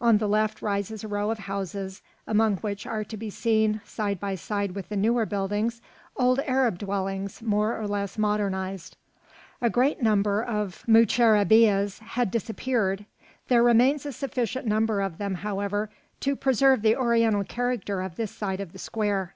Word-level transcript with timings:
On 0.00 0.16
the 0.16 0.26
left 0.26 0.62
rises 0.62 1.04
a 1.04 1.08
row 1.08 1.30
of 1.30 1.40
houses, 1.40 2.00
among 2.26 2.56
which 2.60 2.86
are 2.86 3.04
to 3.04 3.14
be 3.18 3.28
seen, 3.28 3.82
side 3.84 4.18
by 4.18 4.34
side 4.34 4.72
with 4.74 4.88
the 4.88 4.96
newer 4.96 5.26
buildings, 5.26 5.82
old 6.16 6.38
Arab 6.46 6.78
dwellings 6.78 7.42
more 7.42 7.78
or 7.78 7.86
less 7.86 8.16
modernised. 8.16 8.96
A 9.60 9.68
great 9.68 10.00
number 10.00 10.42
of 10.42 10.82
moucharabiehs 10.88 11.98
had 11.98 12.30
disappeared. 12.30 13.04
There 13.48 13.62
remains 13.62 14.06
a 14.06 14.12
sufficient 14.14 14.66
number 14.66 15.02
of 15.02 15.18
them, 15.18 15.34
however, 15.34 15.90
to 16.20 16.36
preserve 16.36 16.80
the 16.80 16.96
Oriental 16.96 17.44
character 17.44 18.00
of 18.00 18.16
this 18.16 18.30
side 18.30 18.60
of 18.60 18.72
the 18.72 18.78
square. 18.78 19.34